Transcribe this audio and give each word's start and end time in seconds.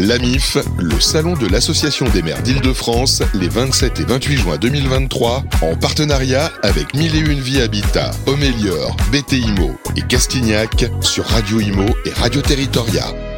L'AMIF, 0.00 0.56
le 0.78 0.98
salon 0.98 1.34
de 1.34 1.46
l'Association 1.46 2.08
des 2.08 2.22
maires 2.22 2.42
d'Île-de-France, 2.42 3.22
les 3.34 3.50
27 3.50 4.00
et 4.00 4.04
28 4.04 4.36
juin 4.38 4.56
2023, 4.56 5.44
en 5.60 5.76
partenariat 5.76 6.50
avec 6.62 6.94
Mille 6.94 7.14
et 7.14 7.18
Une 7.18 7.40
Vie 7.40 7.60
Habitat, 7.60 8.10
Homélior, 8.24 8.96
BTIMO 9.12 9.78
et 9.96 10.02
Castignac 10.02 10.86
sur 11.02 11.26
Radio 11.26 11.60
Imo 11.60 11.84
et 12.06 12.12
Radio 12.14 12.40
Territoria. 12.40 13.29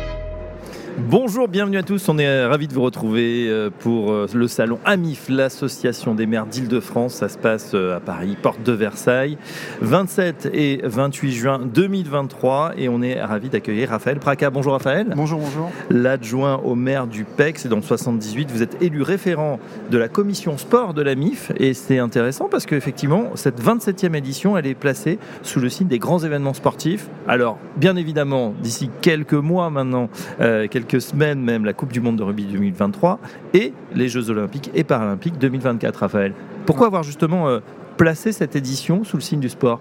Bonjour, 0.99 1.49
bienvenue 1.49 1.79
à 1.79 1.83
tous. 1.83 2.07
On 2.11 2.19
est 2.19 2.27
euh, 2.27 2.49
ravis 2.49 2.69
de 2.69 2.75
vous 2.75 2.83
retrouver 2.83 3.49
euh, 3.49 3.71
pour 3.71 4.13
euh, 4.13 4.27
le 4.35 4.47
salon 4.47 4.79
AMIF, 4.85 5.31
l'association 5.31 6.15
des 6.15 6.27
maires 6.27 6.45
d'Île-de-France. 6.45 7.15
Ça 7.15 7.31
se 7.31 7.39
passe 7.39 7.75
à 7.75 7.99
Paris, 7.99 8.37
porte 8.41 8.63
de 8.63 8.73
Versailles, 8.73 9.39
27 9.81 10.51
et 10.53 10.81
28 10.85 11.33
juin 11.33 11.61
2023. 11.61 12.73
Et 12.77 12.91
on 12.91 13.01
est 13.01 13.23
ravis 13.23 13.49
d'accueillir 13.49 13.89
Raphaël 13.89 14.19
Praca. 14.19 14.51
Bonjour 14.51 14.73
Raphaël. 14.73 15.07
Bonjour, 15.17 15.41
bonjour. 15.41 15.71
L'adjoint 15.89 16.57
au 16.57 16.75
maire 16.75 17.07
du 17.07 17.25
PEC, 17.25 17.59
c'est 17.59 17.69
dans 17.69 17.77
le 17.77 17.83
78. 17.83 18.51
Vous 18.51 18.63
êtes 18.63 18.83
élu 18.83 19.01
référent 19.01 19.61
de 19.91 19.97
la 19.97 20.09
commission 20.09 20.59
sport 20.59 20.93
de 20.93 21.01
l'AMIF. 21.01 21.53
Et 21.57 21.73
c'est 21.73 22.01
intéressant 22.01 22.49
parce 22.51 22.67
qu'effectivement, 22.67 23.31
cette 23.35 23.63
27e 23.63 24.15
édition, 24.15 24.59
elle 24.59 24.67
est 24.67 24.75
placée 24.75 25.19
sous 25.43 25.61
le 25.61 25.71
signe 25.71 25.89
des 25.89 25.99
grands 25.99 26.19
événements 26.19 26.55
sportifs. 26.55 27.09
Alors, 27.27 27.59
bien 27.77 27.97
évidemment, 27.97 28.53
d'ici 28.63 28.91
quelques 29.01 29.33
mois 29.33 29.71
maintenant, 29.71 30.11
quelques 30.39 30.82
semaines 31.01 31.41
même 31.43 31.65
la 31.65 31.73
Coupe 31.73 31.93
du 31.93 32.01
Monde 32.01 32.17
de 32.17 32.23
rugby 32.23 32.45
2023 32.45 33.19
et 33.55 33.73
les 33.95 34.09
Jeux 34.09 34.31
Olympiques 34.31 34.71
et 34.75 34.85
Paralympiques 34.85 35.39
2024, 35.39 35.97
Raphaël. 35.97 36.35
Pourquoi 36.67 36.87
avoir 36.87 37.03
justement 37.03 37.49
euh, 37.49 37.61
placé 37.97 38.33
cette 38.33 38.57
édition 38.57 39.05
sous 39.05 39.17
le 39.17 39.23
signe 39.23 39.41
du 39.41 39.49
sport? 39.49 39.81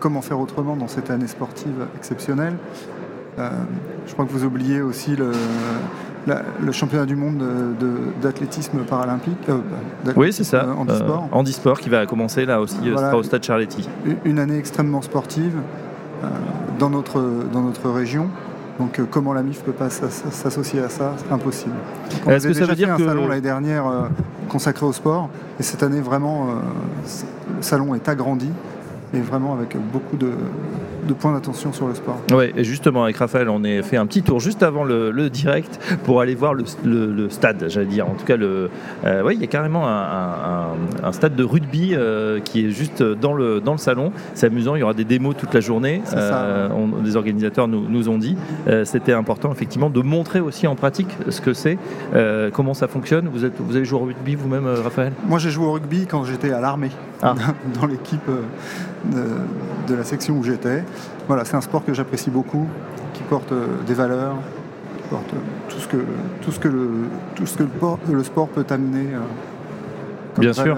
Comment 0.00 0.22
faire 0.22 0.38
autrement 0.38 0.76
dans 0.76 0.86
cette 0.88 1.10
année 1.10 1.26
sportive 1.26 1.86
exceptionnelle? 1.96 2.54
Euh, 3.38 3.50
Je 4.06 4.12
crois 4.12 4.24
que 4.24 4.30
vous 4.32 4.44
oubliez 4.44 4.80
aussi 4.80 5.16
le, 5.16 5.32
le 6.60 6.72
championnat 6.72 7.06
du 7.06 7.16
monde 7.16 7.42
d'athlétisme 8.22 8.78
paralympique. 8.80 9.38
Euh, 9.48 9.58
oui, 10.16 10.32
c'est 10.32 10.44
ça. 10.44 10.66
handisport. 10.76 11.28
handisport 11.32 11.80
qui 11.80 11.88
va 11.88 12.06
commencer 12.06 12.46
là 12.46 12.60
aussi 12.60 12.78
au 13.12 13.22
stade 13.22 13.42
Charletti. 13.42 13.88
Une 14.24 14.38
année 14.38 14.58
extrêmement 14.58 15.02
sportive 15.02 15.54
dans, 16.78 16.90
notre, 16.90 17.20
dans 17.52 17.62
notre 17.62 17.90
région. 17.90 18.28
Donc 18.78 18.98
euh, 18.98 19.04
comment 19.10 19.32
la 19.32 19.42
MIF 19.42 19.62
peut 19.62 19.72
pas 19.72 19.90
s'associer 19.90 20.80
à 20.80 20.88
ça? 20.88 21.14
C'est 21.16 21.32
impossible. 21.32 21.74
Est-ce 22.28 22.48
que 22.48 22.52
ça 22.54 22.66
veut 22.66 22.74
dire 22.74 22.92
un 22.92 22.98
salon 22.98 23.26
l'année 23.26 23.40
dernière 23.40 23.86
euh, 23.86 24.08
consacré 24.48 24.86
au 24.86 24.92
sport 24.92 25.28
et 25.58 25.62
cette 25.62 25.82
année 25.82 26.00
vraiment 26.00 26.48
euh, 26.48 26.52
le 27.56 27.62
salon 27.62 27.94
est 27.94 28.08
agrandi 28.08 28.50
et 29.12 29.20
vraiment 29.20 29.54
avec 29.54 29.76
beaucoup 29.92 30.16
de, 30.16 30.30
points 31.14 31.32
d'attention 31.32 31.72
sur 31.72 31.86
le 31.88 31.94
sport. 31.94 32.18
Oui, 32.32 32.52
et 32.56 32.64
justement, 32.64 33.04
avec 33.04 33.16
Raphaël, 33.16 33.48
on 33.48 33.64
a 33.64 33.82
fait 33.82 33.96
un 33.96 34.06
petit 34.06 34.22
tour 34.22 34.40
juste 34.40 34.62
avant 34.62 34.84
le, 34.84 35.28
direct 35.28 35.78
pour 36.04 36.20
aller 36.20 36.34
voir 36.34 36.54
le, 36.54 37.28
stade, 37.28 37.66
j'allais 37.68 37.86
dire. 37.86 38.08
En 38.08 38.14
tout 38.14 38.24
cas, 38.24 38.36
le, 38.36 38.70
euh, 39.04 39.30
il 39.32 39.40
y 39.40 39.44
a 39.44 39.46
carrément 39.46 39.86
un, 39.86 41.12
stade 41.12 41.36
de 41.36 41.44
rugby 41.44 41.94
euh, 41.94 42.40
qui 42.40 42.66
est 42.66 42.70
juste 42.70 43.02
dans 43.02 43.32
le, 43.32 43.60
dans 43.60 43.72
le 43.72 43.78
salon. 43.78 44.12
C'est 44.34 44.46
amusant, 44.46 44.74
il 44.76 44.80
y 44.80 44.82
aura 44.82 44.94
des 44.94 45.04
démos 45.04 45.36
toute 45.36 45.54
la 45.54 45.60
journée. 45.60 46.02
Euh, 46.14 46.68
les 47.04 47.16
organisateurs 47.16 47.68
nous, 47.68 47.88
nous 47.88 48.08
ont 48.08 48.18
dit. 48.18 48.36
C'était 48.84 49.12
important, 49.12 49.52
effectivement, 49.52 49.90
de 49.90 50.00
montrer 50.00 50.40
aussi 50.40 50.66
en 50.66 50.74
pratique 50.74 51.08
ce 51.28 51.40
que 51.40 51.52
c'est, 51.52 51.78
comment 52.52 52.74
ça 52.74 52.88
fonctionne. 52.88 53.28
Vous, 53.28 53.44
êtes, 53.44 53.54
vous 53.58 53.76
avez 53.76 53.84
joué 53.84 54.00
au 54.00 54.04
rugby 54.04 54.34
vous-même, 54.34 54.66
Raphaël? 54.66 55.12
Moi, 55.26 55.38
j'ai 55.38 55.50
joué 55.50 55.66
au 55.66 55.72
rugby 55.72 56.06
quand 56.06 56.24
j'étais 56.24 56.52
à 56.52 56.60
l'armée, 56.60 56.90
ah. 57.22 57.34
dans 57.80 57.86
l'équipe 57.86 58.28
de, 59.04 59.94
la 59.94 60.04
section 60.04 60.36
où 60.38 60.42
j'étais. 60.42 60.84
Voilà, 61.26 61.44
c'est 61.44 61.56
un 61.56 61.60
sport 61.60 61.84
que 61.84 61.92
j'apprécie 61.92 62.30
beaucoup, 62.30 62.66
qui 63.14 63.22
porte 63.22 63.52
euh, 63.52 63.66
des 63.86 63.94
valeurs, 63.94 64.36
qui 64.96 65.08
porte 65.08 65.34
que, 65.88 65.96
tout 66.42 66.52
ce 66.52 66.58
que, 66.58 66.68
le, 66.68 66.90
tout 67.34 67.46
ce 67.46 67.56
que 67.56 67.64
le, 68.10 68.24
sport 68.24 68.48
peut 68.48 68.66
amener 68.70 69.06
Bien 70.38 70.52
sûr, 70.52 70.76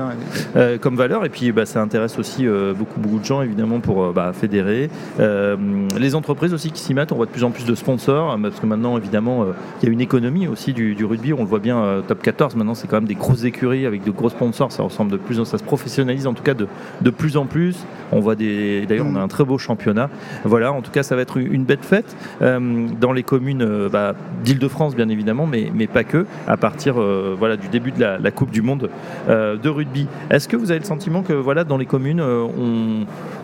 euh, 0.56 0.78
comme 0.78 0.97
valeur. 0.97 1.25
Et 1.25 1.28
puis, 1.28 1.53
bah, 1.53 1.66
ça 1.66 1.80
intéresse 1.80 2.19
aussi 2.19 2.46
euh, 2.46 2.73
beaucoup, 2.73 3.01
beaucoup 3.01 3.18
de 3.18 3.24
gens, 3.24 3.42
évidemment, 3.42 3.80
pour 3.80 4.05
euh, 4.05 4.12
bah, 4.14 4.33
fédérer. 4.33 4.90
les 5.18 6.14
entreprises 6.14 6.55
aussi 6.55 6.70
qui 6.70 6.80
s'y 6.80 6.95
mettent, 6.95 7.12
on 7.12 7.17
voit 7.17 7.27
de 7.27 7.30
plus 7.30 7.45
en 7.45 7.51
plus 7.51 7.64
de 7.64 7.74
sponsors, 7.74 8.39
parce 8.42 8.61
que 8.61 8.67
maintenant, 8.67 8.96
évidemment, 8.96 9.46
il 9.80 9.86
y 9.86 9.89
a 9.89 9.92
une 9.92 10.01
économie 10.01 10.48
aussi 10.48 10.73
du, 10.73 11.05
rugby. 11.05 11.33
On 11.33 11.42
le 11.42 11.48
voit 11.48 11.58
bien, 11.58 12.02
top 12.07 12.23
14, 12.23 12.57
maintenant, 12.57 12.74
c'est 12.74 12.89
quand 12.89 12.96
même 12.96 13.08
des 13.08 13.14
grosses 13.14 13.45
écuries 13.45 13.86
avec 13.86 14.05
de 14.05 14.11
gros 14.11 14.29
sponsors. 14.29 14.73
Ça 14.73 14.83
ressemble 14.83 15.12
de 15.12 15.17
plus 15.17 15.40
en 15.40 15.45
ça 15.45 15.58
se 15.58 15.64
professionnalise, 15.64 16.27
en 16.27 16.34
tout 16.34 16.42
cas, 16.42 16.55
de, 16.55 16.67
de 17.01 17.11
plus 17.11 17.36
en 17.36 17.46
plus. 17.46 17.84
On 18.13 18.20
voit 18.20 18.34
des. 18.34 18.86
D'ailleurs, 18.86 19.07
on 19.07 19.17
a 19.17 19.20
un 19.20 19.29
très 19.29 19.45
beau 19.45 19.58
championnat. 19.58 20.11
Voilà, 20.45 20.73
en 20.73 20.83
tout 20.83 20.90
cas, 20.90 21.02
ça 21.02 21.17
va 21.17 21.23
être 21.23 21.39
une 21.39 21.64
bête 21.64 21.84
fête 21.84 22.17
dans 22.40 23.13
les 23.13 23.23
communes 23.23 23.89
bah, 23.90 24.14
d'Île-de-France, 24.45 24.96
bien 24.96 25.08
évidemment, 25.08 25.46
mais, 25.46 25.70
mais 25.74 25.86
pas 25.86 26.05
que, 26.05 26.27
à 26.46 26.57
partir 26.57 26.95
voilà, 26.95 27.57
du 27.57 27.68
début 27.68 27.92
de 27.92 28.01
la, 28.01 28.18
la 28.18 28.30
Coupe 28.30 28.51
du 28.51 28.63
Monde. 28.63 28.90
Euh, 29.29 29.49
de 29.56 29.68
rugby. 29.68 30.06
Est-ce 30.30 30.48
que 30.48 30.56
vous 30.56 30.70
avez 30.70 30.80
le 30.80 30.86
sentiment 30.86 31.22
que 31.22 31.33
voilà, 31.33 31.64
dans 31.64 31.77
les 31.77 31.86
communes, 31.86 32.20
euh, 32.20 32.46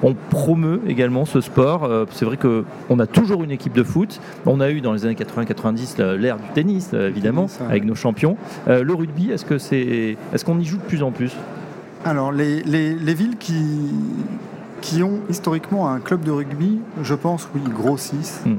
on, 0.02 0.14
promeut 0.30 0.80
également 0.86 1.24
ce 1.24 1.40
sport 1.40 1.84
euh, 1.84 2.04
C'est 2.10 2.24
vrai 2.24 2.36
qu'on 2.36 2.98
a 2.98 3.06
toujours 3.06 3.42
une 3.44 3.50
équipe 3.50 3.72
de 3.72 3.82
foot. 3.82 4.20
On 4.44 4.60
a 4.60 4.70
eu 4.70 4.80
dans 4.80 4.92
les 4.92 5.04
années 5.04 5.14
80-90 5.14 6.16
l'ère 6.16 6.36
du 6.36 6.48
tennis, 6.54 6.92
évidemment, 6.92 7.46
avec 7.68 7.84
nos 7.84 7.94
champions. 7.94 8.36
le 8.66 8.94
rugby, 8.94 9.30
est-ce 9.30 9.44
que 9.44 9.58
c'est, 9.58 10.16
est-ce 10.32 10.44
qu'on 10.44 10.58
y 10.58 10.64
joue 10.64 10.78
de 10.78 10.82
plus 10.82 11.02
en 11.02 11.10
plus? 11.10 11.32
Alors, 12.04 12.32
les, 12.32 12.62
villes 13.14 13.36
qui, 13.38 13.90
qui 14.80 15.02
ont 15.02 15.20
historiquement 15.28 15.88
un 15.88 16.00
club 16.00 16.22
de 16.22 16.30
rugby, 16.30 16.80
je 17.02 17.14
pense, 17.14 17.48
oui, 17.54 17.62
grossissent. 17.68 18.42
Hmm. 18.44 18.56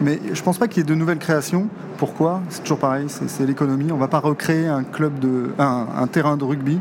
Mais 0.00 0.20
je 0.32 0.38
ne 0.38 0.44
pense 0.44 0.58
pas 0.58 0.68
qu'il 0.68 0.78
y 0.78 0.86
ait 0.86 0.88
de 0.88 0.94
nouvelles 0.94 1.18
créations. 1.18 1.66
Pourquoi? 1.96 2.40
C'est 2.50 2.62
toujours 2.62 2.78
pareil, 2.78 3.06
c'est 3.08 3.46
l'économie. 3.46 3.90
On 3.90 3.96
ne 3.96 4.00
va 4.00 4.08
pas 4.08 4.20
recréer 4.20 4.68
un, 4.68 4.84
club 4.84 5.18
de, 5.18 5.50
un, 5.58 6.06
terrain 6.06 6.36
de 6.36 6.44
rugby 6.44 6.78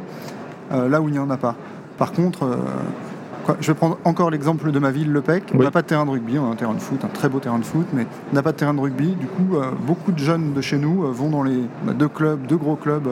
euh, 0.72 0.88
là 0.88 1.02
où 1.02 1.08
il 1.08 1.14
n'y 1.14 1.20
en 1.20 1.30
a 1.32 1.38
pas. 1.38 1.56
Par 1.98 2.12
contre, 2.12 2.44
euh, 2.44 3.56
je 3.60 3.68
vais 3.68 3.74
prendre 3.74 3.98
encore 4.04 4.30
l'exemple 4.30 4.72
de 4.72 4.78
ma 4.78 4.92
ville, 4.92 5.12
Le 5.12 5.22
Pec. 5.22 5.46
On 5.56 5.64
n'a 5.64 5.72
pas 5.72 5.82
de 5.82 5.88
terrain 5.88 6.06
de 6.06 6.12
rugby, 6.12 6.38
on 6.38 6.48
a 6.48 6.54
un 6.54 6.56
terrain 6.56 6.76
de 6.76 6.80
foot, 6.80 7.04
un 7.04 7.08
très 7.08 7.28
beau 7.28 7.40
terrain 7.40 7.58
de 7.58 7.66
foot, 7.66 7.88
mais 7.94 8.06
on 8.32 8.36
n'a 8.36 8.44
pas 8.44 8.52
de 8.52 8.58
terrain 8.58 8.76
de 8.76 8.80
rugby. 8.80 9.16
Du 9.16 9.26
coup, 9.26 9.56
euh, 9.56 9.72
beaucoup 9.82 10.12
de 10.12 10.20
jeunes 10.20 10.54
de 10.54 10.62
chez 10.62 10.78
nous 10.78 11.12
vont 11.12 11.32
dans 11.32 11.44
les 11.44 11.64
bah, 11.84 11.94
deux 11.94 12.10
clubs, 12.10 12.46
deux 12.46 12.58
gros 12.58 12.76
clubs 12.76 13.10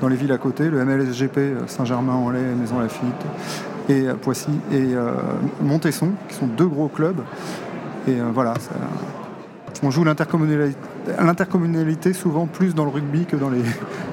dans 0.00 0.08
les 0.08 0.16
villes 0.16 0.32
à 0.32 0.38
côté, 0.38 0.68
le 0.68 0.84
MLSGP 0.84 1.68
Saint-Germain-en-Laye, 1.68 2.56
Maison 2.58 2.80
Lafitte 2.80 3.24
et 3.88 4.06
Poissy 4.20 4.50
et 4.72 4.94
Montesson, 5.62 6.12
qui 6.28 6.34
sont 6.34 6.46
deux 6.46 6.66
gros 6.66 6.88
clubs. 6.88 7.20
Et 8.08 8.16
voilà, 8.32 8.54
ça, 8.58 8.70
on 9.82 9.90
joue 9.90 10.04
l'intercommunalité 10.04 12.12
souvent 12.12 12.46
plus 12.46 12.74
dans 12.74 12.84
le 12.84 12.90
rugby 12.90 13.24
que 13.24 13.36
dans 13.36 13.50
les, 13.50 13.62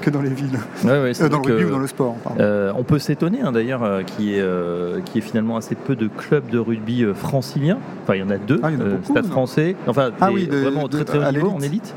que 0.02 0.10
dans 0.10 0.22
les 0.22 0.30
villes. 0.30 0.60
Euh, 0.86 1.14
dans 1.30 1.40
le 1.40 1.48
rugby 1.48 1.66
ou 1.66 1.72
dans 1.72 1.80
le 1.80 1.88
sport. 1.88 2.16
Euh, 2.40 2.72
on 2.76 2.84
peut 2.84 3.00
s'étonner 3.00 3.42
hein, 3.42 3.52
d'ailleurs 3.52 3.84
euh, 3.84 4.04
qu'il 4.04 4.26
y, 4.26 4.38
ait 4.38 5.22
finalement 5.22 5.58
assez 5.58 5.76
peu 5.76 5.96
de 5.96 6.08
clubs 6.08 6.50
de 6.50 6.60
rugby 6.60 7.06
franciliens. 7.14 7.80
Enfin, 8.04 8.16
il 8.16 8.22
y 8.22 8.24
en 8.24 8.30
a 8.30 8.38
deux. 8.38 8.60
Ah, 8.64 8.70
Stade 9.04 9.28
français, 9.28 9.76
enfin 9.88 10.12
ah 10.20 10.30
vraiment 10.30 10.88
très 10.88 11.06
très 11.06 11.20
haut 11.20 11.32
niveau 11.32 11.50
en 11.50 11.62
élite. 11.62 11.94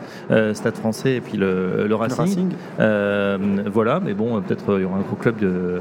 Stade 0.52 0.76
français 0.76 1.16
et 1.16 1.20
puis 1.20 1.38
le, 1.38 1.94
Racing. 1.94 2.50
voilà, 2.78 4.00
mais 4.00 4.14
bon, 4.14 4.40
peut-être 4.42 4.78
il 4.78 4.82
y 4.82 4.84
aura 4.84 4.98
un 4.98 5.02
gros 5.02 5.16
club 5.16 5.38
de 5.38 5.80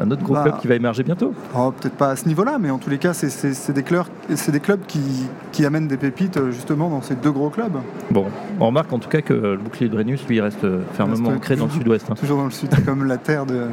un 0.00 0.10
autre 0.10 0.22
gros 0.22 0.34
bah, 0.34 0.42
club 0.42 0.60
qui 0.60 0.68
va 0.68 0.74
émerger 0.74 1.02
bientôt 1.02 1.32
oh, 1.56 1.72
Peut-être 1.72 1.94
pas 1.94 2.10
à 2.10 2.16
ce 2.16 2.26
niveau-là, 2.26 2.58
mais 2.60 2.70
en 2.70 2.78
tous 2.78 2.90
les 2.90 2.98
cas, 2.98 3.14
c'est 3.14 3.72
des, 3.72 3.82
clubs, 3.82 4.04
des 4.28 4.60
clubs 4.60 4.80
qui, 4.86 5.64
amènent 5.64 5.88
des 5.88 5.96
pépites 5.96 6.36
euh, 6.36 6.50
justement 6.50 6.90
dans 6.90 7.02
ces 7.02 7.14
deux 7.14 7.30
gros 7.30 7.50
clubs. 7.50 7.76
Bon, 8.16 8.24
on 8.60 8.68
remarque 8.68 8.90
en 8.94 8.98
tout 8.98 9.10
cas 9.10 9.20
que 9.20 9.34
le 9.34 9.58
bouclier 9.58 9.88
de 9.90 9.92
Brennus, 9.92 10.26
lui, 10.26 10.40
reste 10.40 10.64
euh, 10.64 10.80
fermement 10.94 11.28
ancré 11.28 11.54
dans 11.54 11.66
le 11.66 11.70
sud-ouest. 11.70 12.06
Hein. 12.10 12.14
Toujours 12.18 12.38
dans 12.38 12.46
le 12.46 12.50
sud, 12.50 12.70
comme 12.86 13.04
la 13.04 13.18
terre, 13.18 13.44
de, 13.44 13.66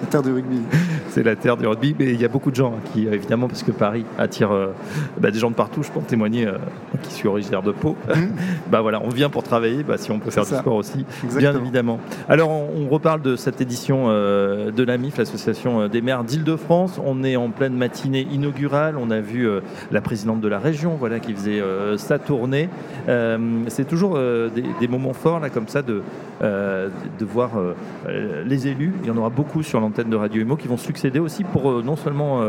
la 0.00 0.06
terre 0.08 0.22
du 0.22 0.30
rugby. 0.30 0.60
C'est 1.08 1.24
la 1.24 1.34
terre 1.34 1.56
du 1.56 1.66
rugby, 1.66 1.96
mais 1.98 2.12
il 2.12 2.20
y 2.20 2.24
a 2.24 2.28
beaucoup 2.28 2.52
de 2.52 2.54
gens 2.54 2.74
hein, 2.76 2.80
qui, 2.92 3.08
évidemment, 3.08 3.48
parce 3.48 3.64
que 3.64 3.72
Paris 3.72 4.04
attire 4.16 4.52
euh, 4.52 4.68
bah, 5.18 5.32
des 5.32 5.40
gens 5.40 5.50
de 5.50 5.56
partout, 5.56 5.82
je 5.82 5.90
peux 5.90 5.98
en 5.98 6.02
témoigner, 6.02 6.48
qui 7.02 7.12
suis 7.12 7.26
originaire 7.26 7.62
de 7.62 7.72
Pau. 7.72 7.96
Mmh. 8.08 8.12
bah 8.70 8.80
voilà, 8.80 9.02
on 9.02 9.08
vient 9.08 9.28
pour 9.28 9.42
travailler, 9.42 9.82
bah, 9.82 9.98
si 9.98 10.12
on 10.12 10.20
peut 10.20 10.30
faire 10.30 10.44
du 10.44 10.54
sport 10.54 10.76
aussi, 10.76 11.04
bien 11.36 11.56
évidemment. 11.56 11.98
Alors, 12.28 12.48
on, 12.50 12.88
reparle 12.88 13.22
de 13.22 13.34
cette 13.34 13.60
édition 13.60 14.08
de 14.08 14.82
l'AMIF, 14.82 15.16
l'association 15.16 15.88
des 15.88 16.00
maires 16.00 16.22
d'Île-de-France. 16.22 17.00
On 17.04 17.24
est 17.24 17.34
en 17.34 17.50
pleine 17.50 17.74
matinée 17.74 18.26
inaugurale. 18.30 18.96
On 18.96 19.10
a 19.10 19.20
vu 19.20 19.48
euh, 19.48 19.60
la 19.90 20.00
présidente 20.00 20.40
de 20.40 20.48
la 20.48 20.60
région 20.60 20.96
voilà, 20.96 21.18
qui 21.20 21.32
faisait 21.32 21.60
euh, 21.60 21.96
sa 21.96 22.18
tournée. 22.18 22.68
Euh, 23.08 23.38
c'est 23.80 23.88
toujours 23.88 24.18
des, 24.18 24.88
moments 24.88 25.12
forts 25.12 25.40
là, 25.40 25.48
comme 25.48 25.68
ça 25.68 25.82
de, 25.82 26.02
de 26.40 27.24
voir 27.24 27.50
les 28.44 28.68
élus. 28.68 28.92
Il 29.02 29.08
y 29.08 29.10
en 29.10 29.16
aura 29.16 29.30
beaucoup 29.30 29.62
sur 29.62 29.80
l'antenne 29.80 30.10
de 30.10 30.16
Radio 30.16 30.42
Emo 30.42 30.56
qui 30.56 30.68
vont 30.68 30.76
succéder 30.76 31.18
aussi 31.18 31.44
pour 31.44 31.82
non 31.82 31.96
seulement 31.96 32.42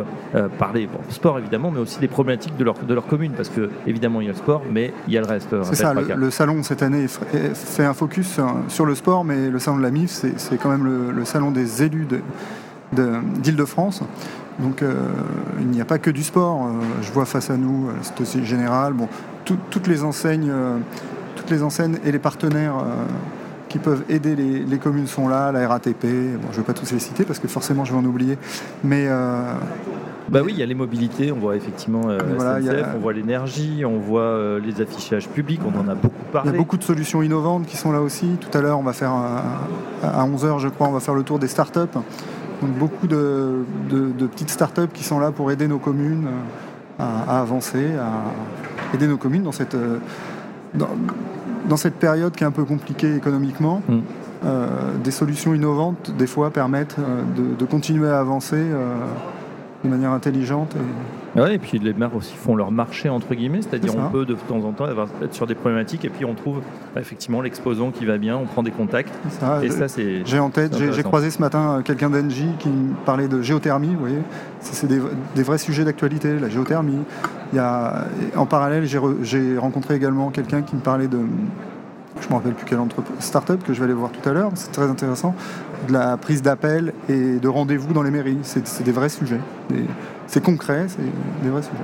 parler 0.60 0.89
sport 1.10 1.39
évidemment, 1.39 1.72
mais 1.72 1.80
aussi 1.80 2.00
des 2.00 2.07
problématiques 2.07 2.57
de 2.57 2.63
leur, 2.63 2.75
de 2.75 2.94
leur 2.94 3.07
commune. 3.07 3.31
Parce 3.31 3.50
que 3.50 3.69
évidemment 3.88 4.19
il 4.19 4.28
y 4.28 4.30
a 4.30 4.33
le 4.33 4.38
sport, 4.38 4.62
mais 4.69 4.94
il 5.07 5.13
y 5.13 5.18
a 5.18 5.22
le 5.22 5.28
reste. 5.28 5.56
C'est 5.63 5.75
ça, 5.75 5.94
le, 5.94 6.31
salon 6.31 6.63
cette 6.63 6.83
année 6.83 7.06
fait 7.07 7.86
un 7.86 7.94
focus 7.94 8.39
sur 8.68 8.86
le 8.86 8.95
sport, 8.95 9.24
mais 9.24 9.50
le 9.50 9.60
salon 9.60 9.78
de 9.78 9.83
la 9.83 9.92
MIF, 9.92 10.10
c'est 10.10 10.57
quand 10.57 10.69
même 10.69 10.86
le, 10.86 11.12
le 11.12 11.25
salon 11.25 11.51
des 11.51 11.83
élus 11.83 12.07
de, 12.10 12.19
d'Île-de-France. 13.42 14.04
Donc 14.60 14.81
euh, 14.81 14.94
il 15.60 15.68
n'y 15.68 15.81
a 15.81 15.86
pas 15.86 15.98
que 15.98 16.10
du 16.10 16.24
sport. 16.24 16.66
Euh, 16.66 16.69
je 17.01 17.12
vois 17.12 17.25
face 17.25 17.50
à 17.50 17.57
nous, 17.57 17.88
euh, 17.88 17.94
c'est 18.01 18.19
aussi 18.22 18.45
général. 18.45 18.94
Bon, 18.94 19.07
toutes 19.45 19.88
les 19.88 20.04
enseignes 20.04 20.51
les 21.50 21.63
enseignes 21.63 21.98
et 22.06 22.12
les 22.12 22.19
partenaires 22.19 22.75
qui 23.68 23.78
peuvent 23.78 24.04
aider 24.10 24.36
les, 24.36 24.78
communes 24.78 25.07
sont 25.07 25.28
là, 25.28 25.51
la 25.51 25.68
RATP, 25.68 26.04
bon, 26.04 26.48
je 26.51 26.57
ne 26.57 26.57
vais 26.57 26.63
pas 26.63 26.74
tous 26.74 26.92
les 26.92 27.00
citer 27.00 27.24
parce 27.24 27.39
que 27.39 27.48
forcément 27.48 27.86
je 27.86 27.94
vais 27.94 27.98
en 27.98 28.06
oublier, 28.06 28.38
mais... 28.83 29.07
bah 30.30 30.42
oui, 30.44 30.54
il 30.54 30.60
y 30.60 30.63
a 30.63 30.66
les 30.66 30.75
mobilités, 30.75 31.31
on 31.31 31.39
voit 31.39 31.56
effectivement 31.56 32.01
on 32.95 33.00
voit 33.00 33.13
l'énergie, 33.13 33.83
on 33.86 33.98
voit 33.98 34.60
les 34.63 34.81
affichages 34.81 35.28
publics, 35.30 35.62
on 35.66 35.78
en 35.80 35.88
a 35.88 35.95
beaucoup 35.95 36.24
parlé. 36.31 36.50
Il 36.50 36.54
y 36.54 36.56
a 36.56 36.57
beaucoup 36.57 36.78
de 36.78 36.83
solutions 36.83 37.22
innovantes 37.22 37.66
qui 37.66 37.78
sont 37.78 37.92
là 37.92 38.01
aussi. 38.01 38.38
Tout 38.39 38.57
à 38.57 38.62
l'heure, 38.62 38.80
on 38.80 38.83
va 38.83 38.94
faire, 38.94 39.12
à 39.12 40.25
11h 40.25 40.60
je 40.60 40.68
crois, 40.68 40.88
on 40.88 40.94
va 40.94 41.00
faire 41.00 41.16
le 41.16 41.24
tour 41.24 41.39
des 41.39 41.48
startups. 41.48 41.80
Donc 42.62 42.72
beaucoup 42.78 43.07
de, 43.07 43.63
petites 44.31 44.51
startups 44.51 44.92
qui 44.94 45.04
sont 45.04 45.19
là 45.19 45.31
pour 45.31 45.51
aider 45.51 45.68
nos 45.68 45.80
communes 45.80 46.28
à, 47.00 47.39
avancer, 47.39 47.88
à 47.95 48.95
aider 48.95 49.07
nos 49.07 49.18
communes 49.18 49.44
dans 49.44 49.51
cette, 49.51 49.75
dans, 50.73 51.77
cette 51.77 51.95
période 51.95 52.33
qui 52.33 52.44
est 52.44 52.47
un 52.47 52.51
peu 52.51 52.65
compliquée 52.65 53.15
économiquement. 53.15 53.81
Mm. 53.88 54.00
Euh, 54.44 54.97
des 55.03 55.12
solutions 55.12 55.53
innovantes, 55.53 56.12
des 56.18 56.25
fois, 56.25 56.50
permettent 56.50 56.97
euh, 56.97 57.21
de, 57.57 57.65
continuer 57.65 58.09
à 58.09 58.19
avancer 58.19 58.56
euh, 58.57 58.95
de 59.83 59.89
manière 59.89 60.12
intelligente. 60.12 60.75
Et... 60.75 61.20
et 61.36 61.57
puis 61.57 61.80
les 61.80 61.94
maires 61.94 62.16
aussi 62.16 62.36
font 62.36 62.56
leur 62.56 62.72
marché, 62.72 63.10
entre 63.10 63.33
guillemets, 63.33 63.62
c'est-à-dire 63.62 63.94
on 63.98 64.10
peut 64.10 64.25
de 64.25 64.33
temps 64.33 64.63
en 64.63 64.72
temps 64.72 64.86
être 64.88 65.33
sur 65.33 65.48
des 65.48 65.56
problématiques 65.56 66.06
et 66.06 66.10
puis 66.10 66.25
on 66.25 66.33
trouve 66.33 66.62
bah, 66.94 67.01
effectivement 67.01 67.42
l'exposant 67.42 67.92
qui 67.92 68.06
va 68.06 68.18
bien, 68.18 68.38
on 68.38 68.45
prend 68.45 68.63
des 68.63 68.72
contacts. 68.72 69.13
et 69.63 69.69
ça, 69.69 69.88
c'est. 69.88 70.25
J'ai 70.25 70.39
en 70.39 70.50
tête, 70.50 70.75
j'ai 70.78 71.04
croisé 71.04 71.31
ce 71.31 71.39
matin 71.39 71.78
euh, 71.78 71.81
quelqu'un 71.81 72.10
d'Engie 72.10 72.51
qui 72.60 72.69
parlait 73.06 73.28
de 73.28 73.42
géothermie, 73.42 73.94
vous 73.94 74.00
voyez. 74.00 74.22
C'est 74.60 74.88
des, 74.88 75.44
vrais 75.44 75.57
sujets 75.57 75.83
d'actualité, 75.83 76.38
la 76.38 76.50
géothermie. 76.50 77.00
Il 77.54 77.56
y 77.56 77.60
a, 77.60 78.06
en 78.36 78.45
parallèle, 78.45 78.86
j'ai 78.86 79.57
rencontré 79.57 79.95
également 79.95 80.30
quelqu'un 80.30 80.62
qui 80.62 80.75
me 80.75 80.81
parlait 80.81 81.07
de 81.07 81.19
me 82.31 82.38
rappelle 82.38 82.54
plus 82.54 82.66
quelle 82.66 82.80
entreprise, 82.80 83.16
start-up 83.19 83.62
que 83.63 83.74
je 83.74 83.80
vais 83.80 83.86
aller 83.86 83.94
voir 83.94 84.12
tout 84.12 84.28
à 84.28 84.33
l'heure, 84.33 84.51
c'est 84.56 84.72
très 84.72 84.89
intéressant, 84.89 85.36
de 85.88 85.94
la 85.94 86.18
prise 86.18 86.42
d'appel 86.42 86.94
et 87.10 87.39
de 87.39 87.48
rendez-vous 87.48 87.94
dans 87.94 88.04
les 88.04 88.12
mairies. 88.12 88.39
C'est 88.44 88.83
des 88.83 88.92
vrais 88.92 89.10
sujets. 89.10 89.39
C'est 90.28 90.42
concret, 90.42 90.86
c'est 90.88 91.04
des 91.44 91.50
vrais 91.50 91.63
sujets. 91.63 91.83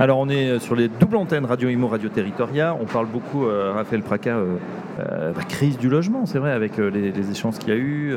Alors 0.00 0.20
on 0.20 0.28
est 0.28 0.60
sur 0.60 0.76
les 0.76 0.86
doubles 0.86 1.16
antennes 1.16 1.44
Radio 1.44 1.68
Imo, 1.68 1.88
Radio 1.88 2.08
Territoria. 2.08 2.76
On 2.80 2.84
parle 2.84 3.08
beaucoup, 3.08 3.46
euh, 3.46 3.72
Raphaël 3.74 4.02
Praca, 4.02 4.36
euh, 4.36 4.54
euh, 5.00 5.32
bah, 5.32 5.42
crise 5.42 5.76
du 5.76 5.88
logement, 5.88 6.24
c'est 6.24 6.38
vrai, 6.38 6.52
avec 6.52 6.76
les, 6.76 7.30
échanges 7.32 7.58
qu'il 7.58 7.70
y 7.70 7.72
a 7.72 7.76
eu, 7.76 8.14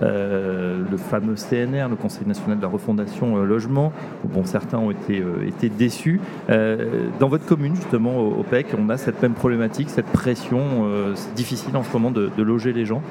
le 0.00 0.96
fameux 0.96 1.34
CNR, 1.34 1.88
le 1.90 1.96
Conseil 1.96 2.26
national 2.26 2.56
de 2.56 2.62
la 2.62 2.68
refondation 2.68 3.36
logement. 3.44 3.92
Bon, 4.24 4.46
certains 4.46 4.78
ont 4.78 4.90
été, 4.90 5.22
déçus. 5.68 6.18
dans 6.48 7.28
votre 7.28 7.44
commune, 7.44 7.76
justement, 7.76 8.20
au, 8.20 8.42
PEC, 8.42 8.68
on 8.78 8.88
a 8.88 8.96
cette 8.96 9.20
même 9.20 9.34
problématique, 9.34 9.90
cette 9.90 10.06
pression. 10.06 10.88
c'est 11.14 11.34
difficile 11.34 11.76
en 11.76 11.82
ce 11.82 11.92
moment 11.92 12.10
de, 12.10 12.30
loger 12.42 12.72
les 12.72 12.86
gens. 12.86 13.02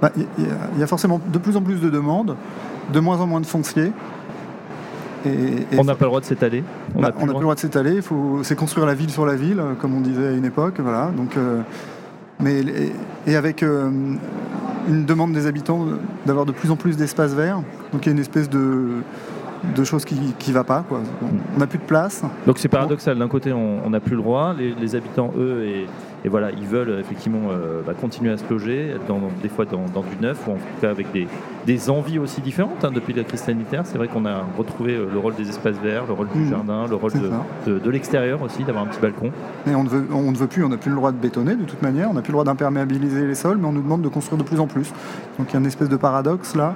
Bah, 0.00 0.10
il 0.16 0.80
y, 0.80 0.82
a 0.82 0.86
forcément 0.88 1.20
de 1.24 1.38
plus 1.38 1.56
en 1.56 1.62
plus 1.62 1.80
de 1.80 1.90
demandes, 1.90 2.34
de 2.92 3.00
moins 3.00 3.20
en 3.20 3.28
moins 3.28 3.40
de 3.40 3.46
fonciers 3.46 3.92
on 5.78 5.84
n'a 5.84 5.94
pas 5.94 6.04
le 6.04 6.08
droit 6.08 6.20
de 6.20 6.24
s'étaler 6.24 6.64
On 6.94 7.00
n'a 7.00 7.12
plus, 7.12 7.26
le 7.26 7.32
droit 7.32 7.54
de 7.54 7.60
s'étaler, 7.60 8.00
c'est 8.42 8.56
construire 8.56 8.86
la 8.86 8.94
ville 8.94 9.10
sur 9.10 9.26
la 9.26 9.34
ville, 9.34 9.62
comme 9.80 9.96
on 9.96 10.00
disait 10.00 10.28
à 10.28 10.32
une 10.32 10.44
époque. 10.44 10.74
Voilà. 10.78 11.10
Donc, 11.16 11.36
euh, 11.36 11.60
mais, 12.40 12.62
et, 13.26 13.36
avec 13.36 13.62
euh, 13.62 13.90
une 14.88 15.04
demande 15.04 15.32
des 15.32 15.46
habitants 15.46 15.86
d'avoir 16.26 16.46
de 16.46 16.52
plus 16.52 16.70
en 16.70 16.76
plus 16.76 16.96
d'espaces 16.96 17.34
verts. 17.34 17.62
Donc 17.92 18.04
il 18.04 18.06
y 18.06 18.08
a 18.10 18.12
une 18.12 18.18
espèce 18.18 18.48
de, 18.48 19.02
de 19.76 19.84
choses 19.84 20.04
qui 20.04 20.16
ne 20.16 20.52
va 20.52 20.64
pas. 20.64 20.84
Quoi. 20.88 21.00
On 21.54 21.58
n'a 21.58 21.66
plus 21.66 21.78
de 21.78 21.84
place. 21.84 22.22
Donc 22.46 22.58
c'est 22.58 22.68
paradoxal. 22.68 23.18
D'un 23.18 23.28
côté, 23.28 23.52
on 23.52 23.88
n'a 23.90 24.00
plus 24.00 24.16
le 24.16 24.22
droit. 24.22 24.54
Les, 24.54 24.96
habitants, 24.96 25.32
eux, 25.36 25.64
et, 25.64 25.86
et, 26.24 26.28
voilà, 26.28 26.50
ils 26.50 26.66
veulent 26.66 26.98
effectivement 26.98 27.50
euh, 27.50 27.82
bah, 27.86 27.94
continuer 27.98 28.32
à 28.32 28.36
se 28.36 28.44
loger, 28.50 28.94
dans, 29.08 29.20
des 29.42 29.48
fois 29.48 29.64
dans, 29.64 30.02
du 30.02 30.16
neuf, 30.20 30.46
ou 30.46 30.52
en 30.52 30.56
tout 30.56 30.80
cas 30.80 30.90
avec 30.90 31.12
des, 31.12 31.28
des 31.66 31.90
envies 31.90 32.18
aussi 32.18 32.40
différentes 32.40 32.84
hein, 32.84 32.90
depuis 32.92 33.12
la 33.12 33.24
crise 33.24 33.40
sanitaire. 33.40 33.82
C'est 33.84 33.98
vrai 33.98 34.08
qu'on 34.08 34.26
a 34.26 34.44
retrouvé 34.56 34.94
euh, 34.94 35.08
le 35.12 35.18
rôle 35.18 35.34
des 35.34 35.48
espaces 35.48 35.76
verts, 35.76 36.06
le 36.06 36.12
rôle 36.12 36.28
du 36.28 36.38
mmh. 36.38 36.50
jardin, 36.50 36.86
le 36.88 36.96
rôle 36.96 37.12
de, 37.66 37.78
de, 37.78 37.90
l'extérieur 37.90 38.42
aussi, 38.42 38.64
d'avoir 38.64 38.84
un 38.84 38.88
petit 38.88 39.00
balcon. 39.00 39.30
Et 39.66 39.74
on 39.74 39.84
ne 39.84 39.88
veut, 39.88 40.06
on 40.12 40.32
ne 40.32 40.36
veut 40.36 40.46
plus, 40.46 40.64
on 40.64 40.68
n'a 40.68 40.76
plus 40.76 40.90
le 40.90 40.96
droit 40.96 41.12
de 41.12 41.18
bétonner 41.18 41.54
de 41.54 41.64
toute 41.64 41.82
manière, 41.82 42.10
on 42.10 42.14
n'a 42.14 42.22
plus 42.22 42.30
le 42.30 42.34
droit 42.34 42.44
d'imperméabiliser 42.44 43.26
les 43.26 43.34
sols, 43.34 43.58
mais 43.58 43.66
on 43.66 43.72
nous 43.72 43.82
demande 43.82 44.02
de 44.02 44.08
construire 44.08 44.38
de 44.38 44.46
plus 44.46 44.60
en 44.60 44.66
plus. 44.66 44.92
Donc 45.38 45.50
il 45.50 45.52
y 45.52 45.56
a 45.56 45.60
une 45.60 45.66
espèce 45.66 45.88
de 45.88 45.96
paradoxe 45.96 46.56
là 46.56 46.74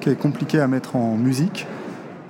qui 0.00 0.10
est 0.10 0.18
compliqué 0.18 0.60
à 0.60 0.66
mettre 0.66 0.96
en 0.96 1.16
musique. 1.16 1.66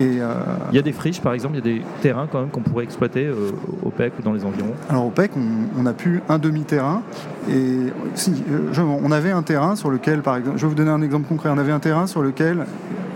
Euh, 0.00 0.35
il 0.70 0.76
y 0.76 0.79
a 0.79 0.82
des 0.82 0.93
friches, 0.93 1.20
par 1.20 1.35
exemple, 1.35 1.56
il 1.56 1.67
y 1.67 1.70
a 1.70 1.75
des 1.79 1.82
terrains 2.00 2.26
quand 2.31 2.41
même 2.41 2.49
qu'on 2.49 2.62
pourrait 2.62 2.85
exploiter 2.85 3.26
euh, 3.26 3.50
au 3.85 3.91
PEC 3.91 4.14
ou 4.19 4.23
dans 4.23 4.32
les 4.32 4.44
environs 4.44 4.73
Alors 4.88 5.06
au 5.06 5.11
PEC, 5.11 5.32
on, 5.79 5.85
a 5.85 5.93
pu 5.93 6.23
un 6.29 6.38
demi-terrain. 6.38 7.02
Et 7.50 7.76
si, 8.14 8.32
euh, 8.50 8.73
on 9.02 9.12
avait 9.12 9.31
un 9.31 9.43
terrain 9.43 9.76
sur 9.76 9.91
lequel, 9.91 10.23
par 10.23 10.37
exemple, 10.37 10.56
je 10.56 10.62
vais 10.62 10.69
vous 10.69 10.75
donner 10.75 10.91
un 10.91 11.02
exemple 11.02 11.29
concret, 11.29 11.50
on 11.52 11.58
avait 11.58 11.73
un 11.73 11.81
terrain 11.81 12.06
sur 12.06 12.23
lequel 12.23 12.64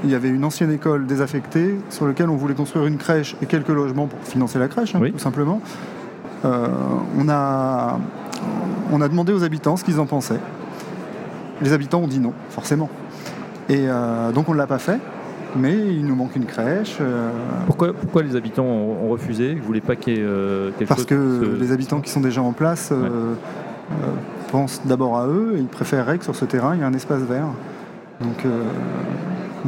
il 0.04 0.10
y 0.10 0.14
avait 0.14 0.28
une 0.28 0.44
ancienne 0.44 0.70
école 0.70 1.06
désaffectée, 1.06 1.76
sur 1.88 2.06
lequel 2.06 2.28
on 2.28 2.36
voulait 2.36 2.54
construire 2.54 2.84
une 2.86 2.98
crèche 2.98 3.34
et 3.40 3.46
quelques 3.46 3.68
logements 3.68 4.06
pour 4.06 4.18
financer 4.20 4.58
la 4.58 4.68
crèche, 4.68 4.94
hein, 4.94 5.00
tout 5.10 5.18
simplement. 5.18 5.62
on, 6.44 7.28
a, 7.30 7.98
on 8.92 9.00
a 9.00 9.08
demandé 9.08 9.32
aux 9.32 9.42
habitants 9.42 9.78
ce 9.78 9.84
qu'ils 9.84 10.00
en 10.00 10.06
pensaient. 10.06 10.40
Les 11.62 11.72
habitants 11.72 12.00
ont 12.00 12.08
dit 12.08 12.20
non, 12.20 12.34
forcément. 12.50 12.90
Et 13.70 13.86
donc 14.34 14.50
on 14.50 14.52
ne 14.52 14.58
l'a 14.58 14.66
pas 14.66 14.78
fait 14.78 15.00
mais 15.56 15.74
il 15.74 16.06
nous 16.06 16.14
manque 16.14 16.36
une 16.36 16.46
crèche. 16.46 16.98
Euh. 17.00 17.30
Pourquoi, 17.66 17.92
pourquoi 17.92 18.22
les 18.22 18.36
habitants 18.36 18.64
ont, 18.64 19.08
refusé? 19.08 19.50
Ils 19.50 19.58
ne 19.58 19.62
voulaient 19.62 19.80
pas 19.80 19.96
qu'il 19.96 20.14
y 20.14 20.20
ait 20.20 20.22
euh, 20.22 20.70
quelque 20.78 20.88
Parce 20.88 21.04
que 21.04 21.56
les 21.58 21.72
habitants 21.72 22.00
qui 22.00 22.10
sont 22.10 22.20
déjà 22.20 22.42
en 22.42 22.52
place 22.52 22.90
euh, 22.92 23.34
pensent 24.50 24.82
d'abord 24.84 25.18
à 25.18 25.26
eux 25.26 25.54
et 25.56 25.60
ils 25.60 25.66
préféreraient 25.66 26.18
que 26.18 26.24
sur 26.24 26.36
ce 26.36 26.44
terrain, 26.44 26.74
il 26.74 26.78
y 26.78 26.82
ait 26.82 26.86
un 26.86 26.94
espace 26.94 27.22
vert. 27.22 27.48
Donc, 28.20 28.46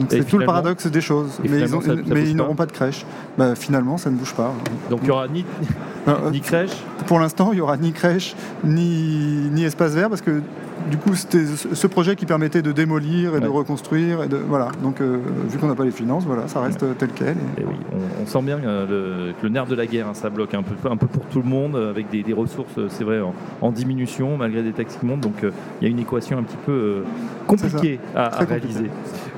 c'est 0.08 0.26
tout 0.26 0.38
le 0.38 0.46
paradoxe 0.46 0.86
des 0.86 1.00
choses. 1.00 1.38
Mais 1.48 1.60
ils, 1.60 2.36
n'auront 2.36 2.54
pas 2.54 2.66
de 2.66 2.72
crèche. 2.72 3.06
Bah, 3.38 3.54
finalement, 3.54 3.96
ça 3.96 4.10
ne 4.10 4.16
bouge 4.16 4.34
pas. 4.34 4.52
Donc 4.90 5.00
il 5.02 5.06
n'y 5.06 5.10
aura 5.10 5.28
ni, 5.28 5.44
ni 6.32 6.40
crèche 6.40 6.76
Pour 7.06 7.18
l'instant, 7.18 7.52
il 7.52 7.56
n'y 7.56 7.60
aura 7.60 7.76
ni 7.76 7.92
crèche, 7.92 8.36
ni, 8.64 9.48
ni 9.52 9.64
espace 9.64 9.92
vert, 9.92 10.08
parce 10.08 10.20
que 10.20 10.42
du 10.90 10.98
coup, 10.98 11.14
c'était 11.14 11.44
ce 11.46 11.86
projet 11.86 12.14
qui 12.14 12.26
permettait 12.26 12.62
de 12.62 12.70
démolir 12.70 13.34
et 13.34 13.40
de 13.40 13.48
reconstruire. 13.48 14.22
Et 14.22 14.28
de, 14.28 14.36
voilà. 14.36 14.68
Donc, 14.82 15.00
euh, 15.00 15.18
vu 15.48 15.58
qu'on 15.58 15.66
n'a 15.66 15.74
pas 15.74 15.84
les 15.84 15.90
finances, 15.90 16.24
voilà, 16.24 16.46
ça 16.48 16.60
reste 16.60 16.84
tel 16.98 17.08
quel. 17.14 17.36
Et... 17.58 17.64
oui, 17.64 17.74
on, 18.22 18.26
sent 18.26 18.42
bien 18.42 18.58
euh, 18.58 19.32
que 19.32 19.42
le 19.42 19.48
nerf 19.48 19.66
de 19.66 19.74
la 19.74 19.86
guerre, 19.86 20.08
hein, 20.08 20.14
ça 20.14 20.30
bloque 20.30 20.54
un 20.54 20.62
peu, 20.62 20.74
un 20.88 20.96
peu 20.96 21.06
pour 21.06 21.24
tout 21.24 21.42
le 21.42 21.48
monde, 21.48 21.76
avec 21.76 22.08
des, 22.10 22.32
ressources, 22.32 22.78
c'est 22.88 23.04
vrai, 23.04 23.20
en, 23.60 23.72
diminution, 23.72 24.36
malgré 24.36 24.62
des 24.62 24.72
taxes 24.72 24.96
qui 24.96 25.06
montent. 25.06 25.20
Donc, 25.20 25.42
euh, 25.42 25.50
il 25.80 25.84
y 25.84 25.88
a 25.88 25.90
une 25.90 25.98
équation 25.98 26.38
un 26.38 26.42
petit 26.42 26.58
peu 26.64 27.02
compliquée 27.46 27.98
à, 28.14 28.28
réaliser. 28.44 28.90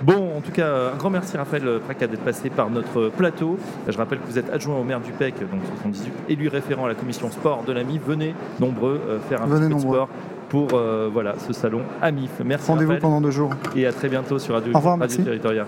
Bon, 0.02 0.36
en 0.36 0.40
tout 0.40 0.52
cas, 0.52 0.92
un 0.94 0.96
grand 0.96 1.10
merci 1.10 1.36
Raphaël 1.36 1.80
Praca 1.84 2.06
d'être 2.06 2.24
passé 2.24 2.50
par 2.50 2.70
notre 2.70 3.08
plateau. 3.08 3.58
Je 3.88 3.96
rappelle 3.96 4.18
que 4.18 4.26
vous 4.26 4.38
êtes 4.38 4.50
adjoint 4.52 4.76
au 4.76 4.84
maire 4.84 5.00
du 5.00 5.12
PEC, 5.12 5.38
donc 5.40 5.60
78, 5.82 6.12
élu 6.28 6.48
référent 6.48 6.84
à 6.84 6.88
la 6.88 6.94
commission 6.94 7.30
sport 7.30 7.64
de 7.66 7.72
l'AMI. 7.72 7.98
Venez 8.04 8.34
nombreux 8.60 9.00
faire 9.28 9.42
un 9.42 9.48
peu 9.48 9.68
de 9.68 9.78
sport 9.78 10.08
pour 10.48 10.74
euh, 10.74 11.08
voilà, 11.12 11.34
ce 11.46 11.52
salon 11.52 11.82
AMIF. 12.02 12.40
Merci. 12.44 12.70
Rendez-vous 12.70 12.98
pendant 13.00 13.20
deux 13.20 13.30
jours. 13.30 13.50
Et 13.76 13.86
à 13.86 13.92
très 13.92 14.08
bientôt 14.08 14.38
sur 14.38 14.54
Radio, 14.54 14.72
Au 14.74 14.78
revoir, 14.78 14.98
Radio 14.98 15.24
Territoria. 15.24 15.66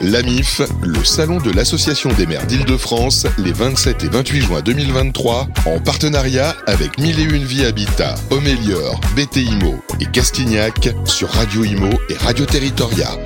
L'AMIF, 0.00 0.60
le 0.82 1.02
salon 1.02 1.38
de 1.38 1.50
l'Association 1.50 2.10
des 2.12 2.26
maires 2.26 2.46
d'Île-de-France, 2.46 3.26
les 3.38 3.52
27 3.52 4.04
et 4.04 4.08
28 4.08 4.40
juin 4.40 4.60
2023, 4.60 5.46
en 5.66 5.80
partenariat 5.80 6.54
avec 6.66 6.98
Mille 6.98 7.18
et 7.20 7.22
Une 7.22 7.44
Vie 7.44 7.64
Habitat, 7.64 8.14
Homélior, 8.30 9.00
BTIMO 9.16 9.76
et 10.00 10.06
Castignac 10.06 10.90
sur 11.06 11.30
Radio 11.30 11.64
Imo 11.64 11.90
et 12.10 12.14
Radio 12.14 12.44
Territoria. 12.44 13.16